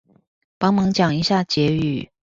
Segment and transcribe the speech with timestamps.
[0.57, 2.09] 幫忙講一下結語